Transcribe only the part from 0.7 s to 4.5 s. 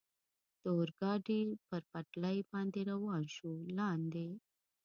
اورګاډي پر پټلۍ باندې روان شو، لاندې.